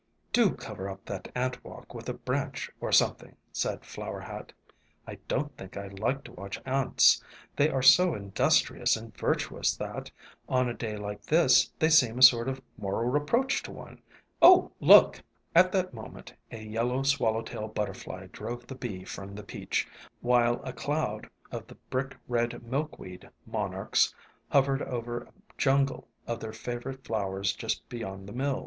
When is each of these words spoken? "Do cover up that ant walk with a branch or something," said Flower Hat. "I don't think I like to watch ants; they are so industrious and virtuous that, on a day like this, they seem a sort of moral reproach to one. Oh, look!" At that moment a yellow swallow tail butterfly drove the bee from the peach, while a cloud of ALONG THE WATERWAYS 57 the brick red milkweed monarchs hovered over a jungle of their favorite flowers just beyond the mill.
"Do 0.33 0.55
cover 0.55 0.89
up 0.89 1.05
that 1.05 1.31
ant 1.35 1.63
walk 1.63 1.93
with 1.93 2.09
a 2.09 2.15
branch 2.15 2.71
or 2.81 2.91
something," 2.91 3.35
said 3.51 3.85
Flower 3.85 4.19
Hat. 4.21 4.51
"I 5.05 5.19
don't 5.27 5.55
think 5.55 5.77
I 5.77 5.89
like 5.89 6.23
to 6.23 6.31
watch 6.31 6.59
ants; 6.65 7.23
they 7.55 7.69
are 7.69 7.83
so 7.83 8.15
industrious 8.15 8.95
and 8.95 9.15
virtuous 9.15 9.77
that, 9.77 10.09
on 10.49 10.67
a 10.67 10.73
day 10.73 10.97
like 10.97 11.21
this, 11.27 11.69
they 11.77 11.89
seem 11.89 12.17
a 12.17 12.23
sort 12.23 12.49
of 12.49 12.59
moral 12.79 13.11
reproach 13.11 13.61
to 13.61 13.71
one. 13.71 14.01
Oh, 14.41 14.71
look!" 14.79 15.21
At 15.53 15.71
that 15.73 15.93
moment 15.93 16.33
a 16.51 16.63
yellow 16.63 17.03
swallow 17.03 17.43
tail 17.43 17.67
butterfly 17.67 18.25
drove 18.31 18.65
the 18.65 18.73
bee 18.73 19.03
from 19.03 19.35
the 19.35 19.43
peach, 19.43 19.87
while 20.21 20.63
a 20.63 20.73
cloud 20.73 21.25
of 21.51 21.51
ALONG 21.51 21.51
THE 21.51 21.57
WATERWAYS 21.57 21.67
57 21.67 21.67
the 21.67 21.89
brick 21.91 22.17
red 22.27 22.63
milkweed 22.63 23.29
monarchs 23.45 24.15
hovered 24.49 24.81
over 24.81 25.25
a 25.25 25.31
jungle 25.59 26.07
of 26.25 26.39
their 26.39 26.53
favorite 26.53 27.05
flowers 27.05 27.53
just 27.53 27.87
beyond 27.87 28.27
the 28.27 28.33
mill. 28.33 28.59